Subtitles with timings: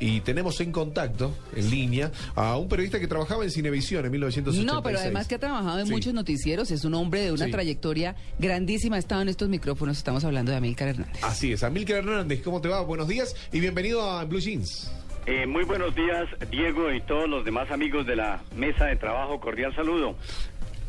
[0.00, 4.66] y tenemos en contacto, en línea, a un periodista que trabajaba en Cinevisión en 1986.
[4.66, 5.92] No, pero además que ha trabajado en Sí.
[5.92, 7.50] muchos noticieros, es un hombre de una Sí.
[7.52, 11.22] trayectoria grandísima, ha estado en estos micrófonos, estamos hablando de Amílcar Hernández.
[11.22, 12.80] Así es, Amílcar Hernández, ¿cómo te va?
[12.80, 14.90] Buenos días y bienvenido a Blue Jeans.
[15.26, 19.38] Eh, muy buenos días, Diego y todos los demás amigos de la mesa de trabajo.
[19.38, 20.16] Cordial saludo.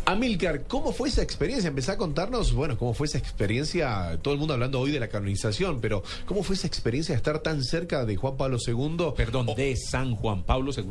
[0.05, 1.67] Amílcar, ¿cómo fue esa experiencia?
[1.67, 5.07] Empezá a contarnos, bueno, cómo fue esa experiencia, todo el mundo hablando hoy de la
[5.09, 9.13] canonización, pero ¿cómo fue esa experiencia de estar tan cerca de Juan Pablo II?
[9.16, 10.85] Perdón, O- de San Juan Pablo II.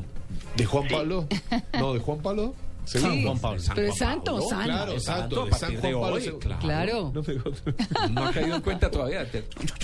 [0.57, 1.27] ¿De Juan Pablo?
[1.79, 2.55] No, ¿de Juan Pablo?
[2.85, 2.99] Sí.
[3.23, 4.65] Juan Pablo, San pero Juan santo, Pablo, santo.
[4.65, 6.61] Claro, Es santo, santo, San partir de Juan Pablo hoy, claro.
[6.61, 7.13] Claro.
[7.15, 9.27] No, me- No ha caído en cuenta todavía.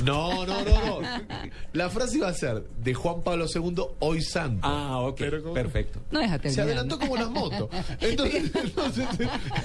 [0.04, 1.08] No, no, no, no.
[1.72, 4.60] La frase iba a ser de Juan Pablo II, hoy santo.
[4.66, 5.20] Ah, ok,
[5.54, 6.00] perfecto.
[6.10, 7.68] No déjate Se adelantó como las motos.
[8.00, 9.06] Entonces, entonces,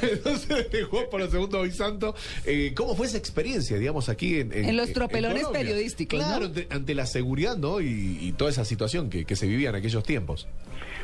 [0.02, 2.16] entonces, de Juan Pablo II, hoy santo.
[2.46, 4.52] eh, ¿Cómo fue esa experiencia, digamos, aquí en...
[4.54, 6.26] En los tropelones periodísticos, ¿no?
[6.26, 7.82] Claro, ante, ante la seguridad, ¿no?
[7.82, 10.48] Y, y toda esa situación que, que se vivía en aquellos tiempos.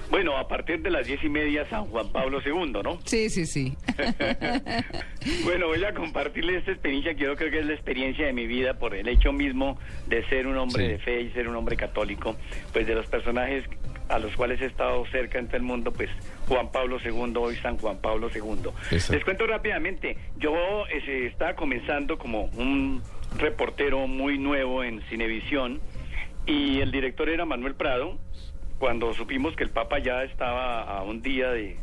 [0.10, 3.00] Bueno, a partir de las diez y media, San Juan Pablo II, ¿no?
[3.06, 3.76] Sí, sí, sí.
[5.44, 8.48] Bueno, voy a compartirles esta experiencia que yo creo que es la experiencia de mi
[8.48, 9.78] vida por el hecho mismo
[10.08, 10.92] de ser un hombre Sí.
[10.94, 12.36] de fe y ser un hombre católico.
[12.72, 13.66] Pues de los personajes
[14.10, 16.10] a los cuales he estado cerca en todo el mundo, pues
[16.48, 18.70] Juan Pablo II, hoy San Juan Pablo II.
[18.92, 19.14] Exacto.
[19.14, 20.54] Les cuento rápidamente, yo
[20.88, 23.02] eh, estaba comenzando como un
[23.38, 25.82] reportero muy nuevo en Cinevisión
[26.46, 28.18] y el director era Manuel Prado.
[28.80, 31.78] Cuando supimos que el Papa ya estaba a un día de,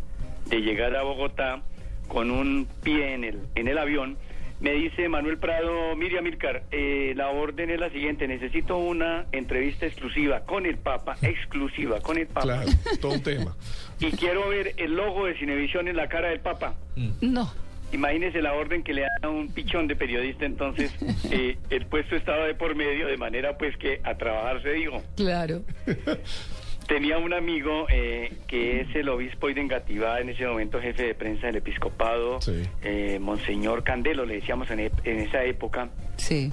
[0.47, 1.63] de llegar a Bogotá
[2.09, 4.17] con un pie en el, en el avión,
[4.61, 9.85] me dice Manuel Prado, Miriam Milcar, eh, la orden es la siguiente, necesito una entrevista
[9.87, 12.43] exclusiva con el Papa, exclusiva con el Papa.
[12.43, 13.57] Claro, todo un tema.
[14.01, 16.75] Y quiero ver el logo de Cinevisión en la cara del Papa.
[17.21, 17.53] No.
[17.93, 20.93] Imagínese la orden que le da a un pichón de periodista, entonces
[21.31, 25.03] eh, el puesto estaba de por medio, de manera pues que a trabajar se dijo.
[25.17, 25.63] Claro.
[26.87, 31.15] Tenía un amigo eh, que es el obispo de Engativá, en ese momento jefe de
[31.15, 32.63] prensa del episcopado, Sí.
[32.83, 35.89] eh, Monseñor Candelo, le decíamos en, en esa época.
[36.17, 36.53] Sí.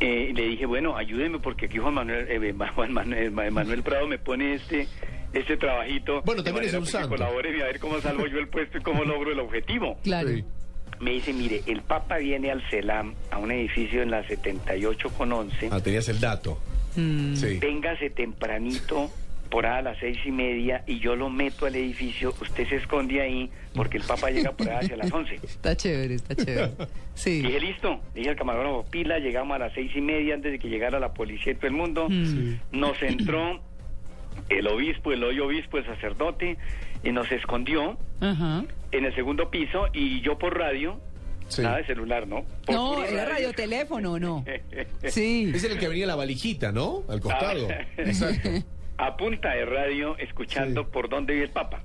[0.00, 4.06] Eh, y le dije, bueno, ayúdeme porque aquí Juan Manuel, eh, Juan Manuel, Manuel Prado
[4.08, 4.88] me pone este
[5.32, 6.20] este trabajito.
[6.24, 7.08] Bueno, también es un santo.
[7.10, 9.96] colabore a ver cómo salvo yo el puesto y cómo logro el objetivo.
[10.02, 10.28] Claro.
[10.28, 10.44] Sí.
[11.00, 15.32] Me dice, mire, el Papa viene al CELAM, a un edificio en la 78 con
[15.32, 15.68] 11.
[15.72, 16.58] Ah, tenías el dato.
[16.96, 17.34] Mm.
[17.34, 17.58] Sí.
[17.60, 19.10] Véngase tempranito,
[19.52, 22.34] por ahí a las seis y media, y yo lo meto al edificio.
[22.40, 25.34] Usted se esconde ahí, porque el Papa llega por ahí hacia las 11.
[25.44, 26.70] Está chévere, está chévere.
[27.14, 27.42] Sí.
[27.42, 28.00] Dije, listo.
[28.14, 31.12] Dije al camarógrafo, pila, llegamos a las seis y media antes de que llegara la
[31.12, 32.08] policía y todo el mundo.
[32.08, 32.54] Mm.
[32.72, 33.60] Nos entró
[34.48, 36.56] el obispo, el hoy obispo, el sacerdote,
[37.04, 40.98] y nos escondió en el segundo piso, y yo por radio,
[41.48, 41.60] Sí.
[41.60, 42.44] nada de celular, ¿no?
[42.64, 43.28] Por No, era radio.
[43.34, 44.42] radioteléfono, ¿no?
[45.04, 45.50] Sí.
[45.54, 47.02] Ese era el que venía la valijita, ¿no?
[47.10, 47.68] Al costado.
[47.70, 47.84] Ah.
[47.98, 48.48] Exacto.
[48.98, 50.88] A punta de radio, escuchando Sí.
[50.92, 51.82] por dónde vive el Papa.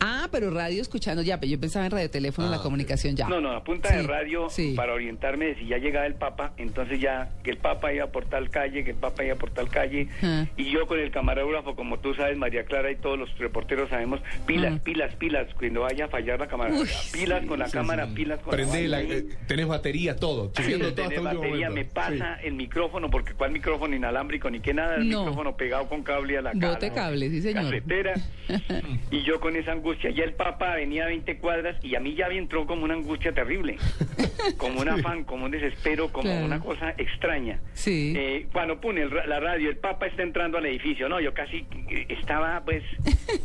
[0.00, 3.28] Ah, pero radio escuchando ya, pero yo pensaba en radioteléfono, Ah, la comunicación ya.
[3.28, 4.72] No, no, a punta Sí, de radio sí.
[4.76, 8.24] para orientarme de si ya llegaba el Papa, entonces ya que el Papa iba por
[8.26, 10.46] tal calle, que el Papa iba por tal calle, Ah.
[10.56, 14.20] y yo con el camarógrafo, como tú sabes, María Clara y todos los reporteros sabemos,
[14.46, 14.80] pilas, Ah.
[14.82, 18.06] pilas, pilas, cuando vaya a fallar la cámara, Uy, pilas sí, con la sí, cámara,
[18.06, 18.14] sí.
[18.14, 19.02] pilas con Prende la...
[19.02, 20.52] la, eh, tenés batería, todo.
[20.52, 24.96] Chequeando todo hasta batería, me pasa el micrófono, porque cuál micrófono inalámbrico ni qué nada,
[24.96, 25.20] el No.
[25.20, 26.68] micrófono pegado con cable a la cara.
[26.74, 27.64] Bote cable, sí, señor.
[27.64, 28.14] Casetera.
[29.10, 32.14] y yo con esa angustia, ya el Papa venía a 20 cuadras y a mí
[32.14, 33.76] ya me entró como una angustia terrible,
[34.56, 36.46] como un afán, como un desespero, como Claro.
[36.46, 37.60] una cosa extraña.
[37.74, 38.14] Sí.
[38.16, 41.66] Eh, cuando pone el la radio, el Papa está entrando al edificio, no, yo casi
[41.90, 42.82] eh, estaba pues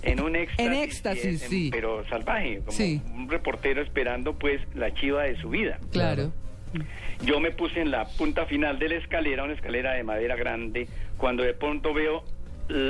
[0.02, 0.60] en un éxtasis.
[0.70, 1.70] En éxtasis, eh, sí.
[1.72, 3.02] Pero salvaje, como Sí.
[3.14, 5.78] un reportero esperando pues la chiva de su vida.
[5.92, 6.32] Claro.
[7.24, 10.88] Yo me puse en la punta final de la escalera, una escalera de madera grande,
[11.18, 12.24] cuando de pronto veo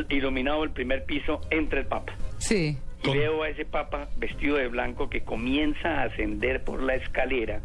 [0.09, 2.13] iluminado el primer piso, entra el Papa.
[2.37, 2.77] Sí.
[3.03, 7.61] Y veo a ese Papa vestido de blanco que comienza a ascender por la escalera.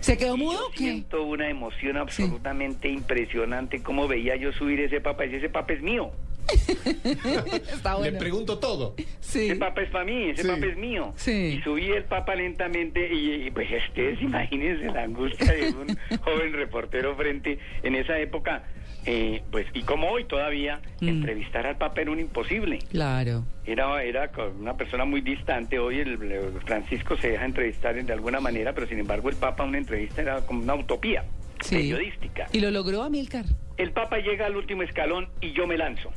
[0.00, 0.78] ¿Se quedó mudo yo o qué?
[0.78, 3.82] siento una emoción absolutamente impresionante.
[3.82, 6.10] Como veía yo subir ese Papa, y ese Papa es mío.
[7.72, 8.94] Está Le pregunto todo.
[9.20, 9.46] Sí.
[9.50, 10.48] Ese Papa es para mí, ese Sí.
[10.48, 11.12] Papa es mío.
[11.16, 11.56] Sí.
[11.58, 16.52] Y subí el Papa lentamente y, y, pues ustedes imagínense la angustia de un joven
[16.52, 18.64] reportero frente en esa época.
[19.04, 21.08] eh, pues y como hoy todavía Mm.
[21.08, 22.78] entrevistar al Papa era un imposible.
[22.90, 23.44] Claro.
[23.66, 24.30] Era, era
[24.60, 25.78] una persona muy distante.
[25.80, 29.64] Hoy el, el Francisco se deja entrevistar de alguna manera, pero sin embargo el Papa
[29.64, 31.24] una entrevista era como una utopía
[31.60, 31.76] Sí.
[31.76, 32.46] periodística.
[32.52, 33.44] ¿Y lo logró Amilcar?
[33.76, 36.10] El Papa llega al último escalón y yo me lanzo.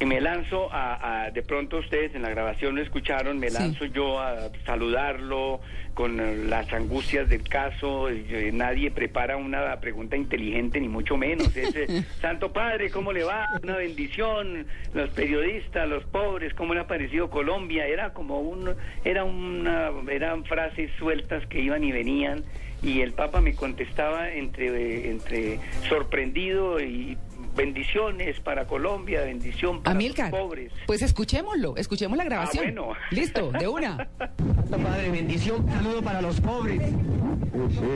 [0.00, 3.54] Y me lanzo a, a- de pronto ustedes en la grabación lo escucharon, me Sí.
[3.58, 5.60] lanzo yo a saludarlo
[5.94, 11.56] con eh, las angustias del caso, eh, nadie prepara una pregunta inteligente ni mucho menos,
[11.56, 11.86] es eh,
[12.20, 13.46] Santo Padre, ¿cómo le va?
[13.62, 17.86] Una bendición, los periodistas, los pobres, ¿cómo le ha parecido Colombia?
[17.86, 18.74] Era como un,
[19.04, 22.42] era una, eran frases sueltas que iban y venían
[22.82, 25.58] y el Papa me contestaba entre, entre
[25.88, 27.16] sorprendido y
[27.54, 30.72] bendiciones para Colombia, bendición para Amilcar, los pobres.
[30.86, 32.64] pues escuchémoslo, escuchemos la grabación.
[32.64, 32.92] bueno.
[33.10, 34.08] Listo, de una.
[34.18, 36.80] Santo Padre, bendición, saludo para los pobres.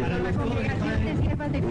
[0.01, 0.73] Para los pobres,
[1.37, 1.63] Padre.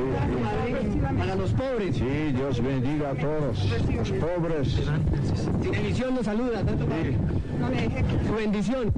[1.17, 1.95] Para los pobres.
[1.95, 4.79] Sí, Dios bendiga a todos los pobres.
[5.71, 7.15] Bendición nos saluda, Santo Padre.
[8.27, 8.93] Su bendición.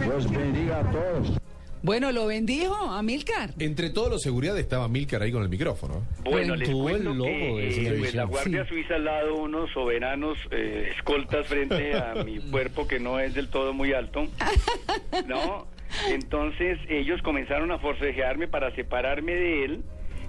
[0.00, 1.38] Dios bendiga a todos.
[1.82, 3.50] Bueno, lo bendijo, Amilcar.
[3.58, 6.02] Entre todos los seguridad estaba Milcar ahí con el micrófono.
[6.22, 8.68] Bueno, les Tuvo el cuento que eh, pues, la Guardia Sí.
[8.68, 13.48] Suiza al lado unos soberanos eh, escoltas frente a mi cuerpo que no es del
[13.48, 14.28] todo muy alto,
[15.26, 15.66] ¿no?
[16.08, 19.82] Entonces ellos comenzaron a forcejearme para separarme de él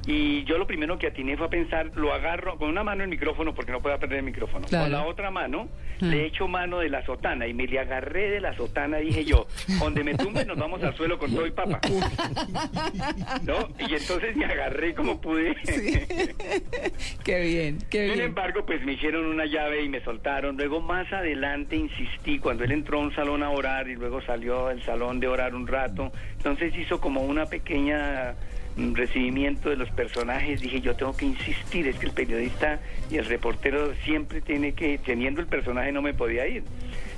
[0.05, 3.09] y yo lo primero que atiné fue a pensar, lo agarro con una mano el
[3.09, 4.83] micrófono porque no puedo perder el micrófono, Claro.
[4.85, 5.69] con la otra mano
[6.01, 6.09] Mm.
[6.09, 9.47] le echo mano de la sotana y me le agarré de la sotana dije yo,
[9.79, 11.79] donde me tumbe nos vamos al suelo con todo y papa.
[13.43, 13.69] ¿No?
[13.79, 15.55] Y entonces me agarré como pude.
[15.63, 15.99] Sí.
[17.23, 18.25] qué bien, qué Sin bien.
[18.27, 20.57] embargo, pues me hicieron una llave y me soltaron.
[20.57, 24.67] Luego más adelante insistí cuando él entró a un salón a orar y luego salió
[24.67, 26.11] del salón de orar un rato.
[26.37, 28.33] Entonces hizo como una pequeña
[28.77, 30.61] recibimiento de los personajes.
[30.61, 32.79] Dije, yo tengo que insistir, es que el periodista
[33.09, 36.63] y el reportero siempre tiene que, teniendo el personaje no me podía ir.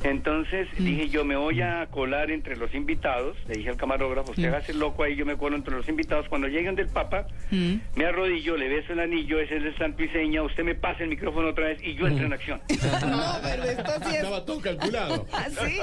[0.10, 3.36] Entonces dije, yo me voy a colar entre los invitados.
[3.48, 6.28] Le dije al camarógrafo, usted hágase el loco ahí, yo me colo entre los invitados.
[6.30, 7.76] Cuando lleguen del Papa, Mm.
[7.96, 11.04] me arrodillo, le beso el anillo, ese es el santo y seña, usted me pasa
[11.04, 12.62] el micrófono otra vez y yo entro en acción.
[13.06, 15.26] No, pero esto sí es Estaba todo calculado.
[15.32, 15.80] así.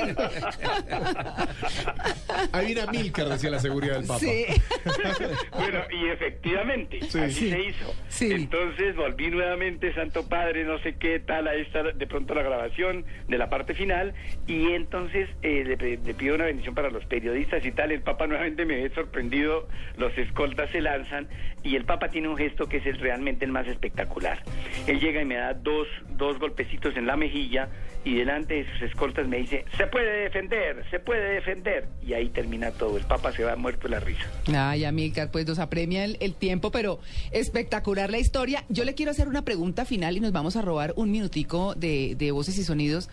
[2.52, 4.20] Ahí viene Milcar, decía la seguridad del Papa.
[4.20, 4.44] Sí.
[5.52, 7.50] bueno, y efectivamente, así Sí.
[7.50, 7.94] se hizo.
[8.08, 8.32] Sí.
[8.32, 13.04] Entonces volví nuevamente, Santo Padre, no sé qué tal, ahí está de pronto la grabación
[13.28, 14.11] de la parte final,
[14.46, 18.64] y entonces eh, le, pido una bendición para los periodistas y tal, el Papa nuevamente
[18.64, 21.28] me ve sorprendido, los escoltas se lanzan,
[21.62, 24.42] y el Papa tiene un gesto que es el, realmente el más espectacular.
[24.86, 25.86] Él llega y me da dos,
[26.16, 27.68] dos golpecitos en la mejilla,
[28.04, 32.28] y delante de sus escoltas me dice, se puede defender, se puede defender, y ahí
[32.30, 34.28] termina todo, el Papa se va muerto de la risa.
[34.52, 36.98] Ay, Amilcar, pues nos apremia el, tiempo, pero
[37.30, 38.64] espectacular la historia.
[38.68, 42.30] Yo le quiero hacer una pregunta final y nos vamos a robar un minutico de
[42.32, 43.08] voces y sonidos.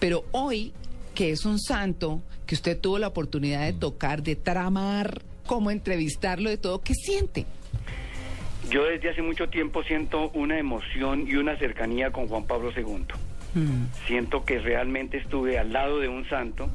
[0.00, 0.72] Pero hoy,
[1.14, 6.50] que es un santo, que usted tuvo la oportunidad de tocar, de tramar, cómo entrevistarlo,
[6.50, 7.46] de todo, ¿qué siente?
[8.70, 13.04] Yo desde hace mucho tiempo siento una emoción y una cercanía con Juan Pablo II.
[13.54, 16.70] Mm, Siento que realmente estuve al lado de un santo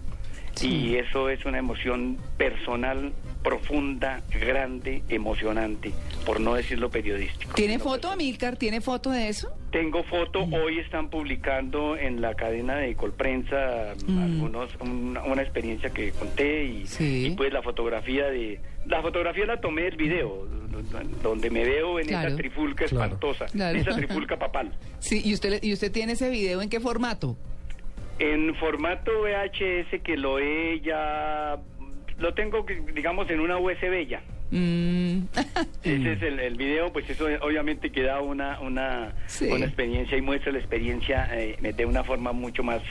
[0.55, 0.67] Sí.
[0.91, 3.11] y eso es una emoción personal,
[3.43, 5.91] profunda, grande, emocionante,
[6.25, 7.53] por no decirlo periodístico.
[7.53, 8.13] ¿Tiene foto, personal.
[8.15, 8.55] Amilcar?
[8.57, 9.49] ¿Tiene foto de eso?
[9.71, 14.17] Tengo foto, hoy están publicando en la cadena de Colprensa Mm.
[14.23, 17.27] algunos una, una experiencia que conté y, Sí.
[17.27, 20.47] y pues la fotografía de la fotografía la tomé del video
[21.23, 22.27] donde me veo en Claro.
[22.29, 23.03] esa trifulca Claro.
[23.05, 23.77] espantosa, Claro.
[23.79, 24.71] esa trifulca papal.
[24.99, 27.37] Sí, ¿y usted, ¿y usted tiene ese video en qué formato?
[28.19, 31.57] En formato VHS que lo he ya
[32.17, 34.21] lo tengo digamos en una USB ya.
[34.51, 35.23] Mm,
[35.83, 39.47] Ese es el, el video, pues eso obviamente que da una, una, Sí.
[39.51, 42.81] una experiencia y muestra la experiencia eh, de una forma mucho más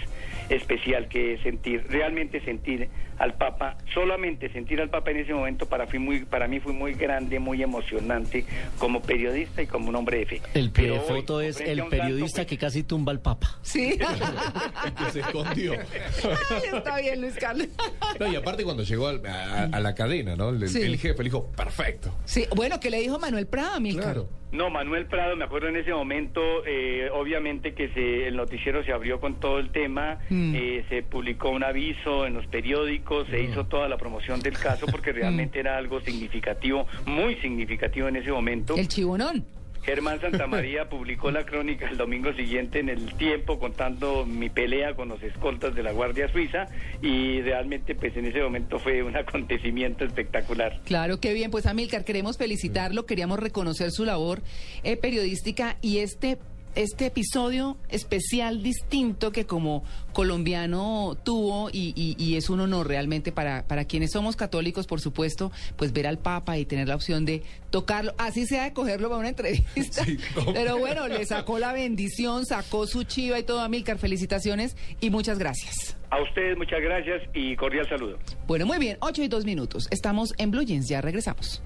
[0.50, 5.86] especial que sentir, realmente sentir al Papa, solamente sentir al Papa en ese momento para,
[5.86, 8.44] fui muy, para mí fue muy grande, muy emocionante
[8.78, 10.42] como periodista y como un hombre de fe.
[10.54, 13.58] El pie de hoy, foto es el santo, periodista que casi tumba al Papa.
[13.62, 13.98] sí.
[14.98, 15.72] que se escondió.
[16.50, 17.68] Ay, está bien, Luis Carlos.
[18.20, 20.50] No, y aparte cuando llegó al- a, a la cadena, ¿no?
[20.50, 20.82] El, Sí.
[20.82, 22.14] el jefe le dijo, perfecto.
[22.24, 23.78] Sí, bueno, ¿qué le dijo Manuel Prada?
[23.92, 24.28] Claro.
[24.52, 28.92] No, Manuel Prado, me acuerdo en ese momento, eh, obviamente que se, el noticiero se
[28.92, 30.54] abrió con todo el tema, Mm.
[30.54, 34.86] eh, se publicó un aviso en los periódicos, se hizo toda la promoción del caso
[34.86, 38.74] porque realmente era algo significativo, muy significativo en ese momento.
[38.76, 39.44] El chibonón.
[39.84, 45.08] Germán Santamaría publicó la crónica el domingo siguiente en el tiempo contando mi pelea con
[45.08, 46.66] los escoltas de la Guardia Suiza
[47.02, 50.80] y realmente pues en ese momento fue un acontecimiento espectacular.
[50.84, 51.50] Claro, qué bien.
[51.50, 54.42] Pues Amilcar, queremos felicitarlo, queríamos reconocer su labor
[54.82, 56.38] eh, periodística y este
[56.74, 63.30] este episodio especial distinto que como colombiano tuvo y, y- y es un honor realmente
[63.32, 67.24] para, para quienes somos católicos, por supuesto, pues ver al Papa y tener la opción
[67.24, 70.04] de tocarlo, así sea de cogerlo para una entrevista.
[70.54, 75.38] Pero bueno, le sacó la bendición, sacó su chiva y todo, Amílcar, felicitaciones y muchas
[75.38, 75.96] gracias.
[76.10, 78.18] A ustedes muchas gracias y cordial saludo.
[78.46, 79.88] Bueno, muy bien, ocho y dos minutos.
[79.90, 81.60] Estamos en Blue Jeans, ya regresamos.